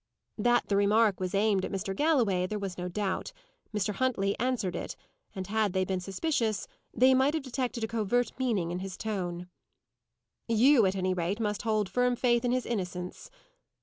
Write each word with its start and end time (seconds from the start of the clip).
That 0.39 0.65
the 0.67 0.75
remark 0.77 1.19
was 1.19 1.35
aimed 1.35 1.63
at 1.63 1.71
Mr. 1.71 1.95
Galloway, 1.95 2.47
there 2.47 2.57
was 2.57 2.75
no 2.75 2.87
doubt. 2.87 3.31
Mr. 3.71 3.93
Huntley 3.93 4.35
answered 4.39 4.75
it; 4.75 4.95
and, 5.35 5.45
had 5.45 5.73
they 5.73 5.85
been 5.85 5.99
suspicious, 5.99 6.67
they 6.91 7.13
might 7.13 7.35
have 7.35 7.43
detected 7.43 7.83
a 7.83 7.87
covert 7.87 8.31
meaning 8.39 8.71
in 8.71 8.79
his 8.79 8.97
tone. 8.97 9.47
"You, 10.47 10.87
at 10.87 10.95
any 10.95 11.13
rate, 11.13 11.39
must 11.39 11.61
hold 11.61 11.87
firm 11.87 12.15
faith 12.15 12.43
in 12.43 12.51
his 12.51 12.65
innocence." 12.65 13.29